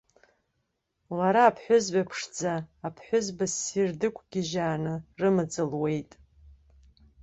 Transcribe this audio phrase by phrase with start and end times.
[1.17, 2.53] Лара, аԥҳәызба ԥшӡа,
[2.87, 6.11] аԥҳәызба ссир дықәгьежьааны, рымаҵ луеит.